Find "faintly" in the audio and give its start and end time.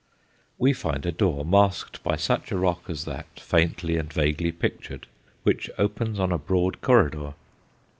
3.39-3.97